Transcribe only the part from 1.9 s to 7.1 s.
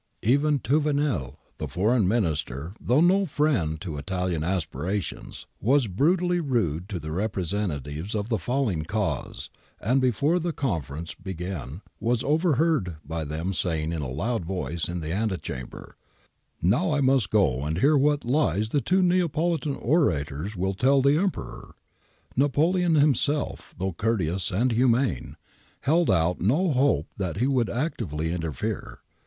Minister, though no friend to Italian aspirations, was brutally rude to the